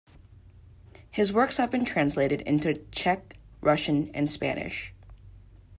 His 1.11 1.31
works 1.31 1.57
have 1.57 1.69
been 1.69 1.85
translated 1.85 2.41
into 2.41 2.73
Czech, 2.91 3.35
Russian 3.61 4.09
and 4.15 4.27
Spanish. 4.27 4.95